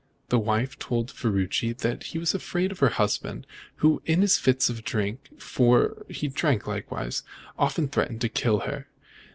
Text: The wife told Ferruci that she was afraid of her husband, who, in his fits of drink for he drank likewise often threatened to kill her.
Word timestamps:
The 0.29 0.39
wife 0.39 0.79
told 0.79 1.11
Ferruci 1.11 1.73
that 1.73 2.03
she 2.05 2.17
was 2.17 2.33
afraid 2.33 2.71
of 2.71 2.79
her 2.79 2.89
husband, 2.89 3.45
who, 3.85 4.01
in 4.07 4.21
his 4.21 4.35
fits 4.39 4.67
of 4.67 4.83
drink 4.83 5.29
for 5.39 6.07
he 6.09 6.27
drank 6.27 6.65
likewise 6.65 7.21
often 7.55 7.87
threatened 7.87 8.21
to 8.21 8.29
kill 8.29 8.61
her. 8.61 8.87